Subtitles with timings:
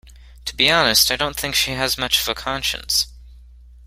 [0.45, 3.05] To be honest, I don’t think she has much of a conscience.